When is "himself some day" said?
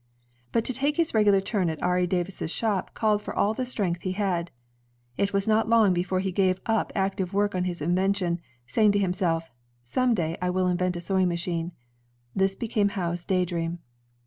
8.97-10.39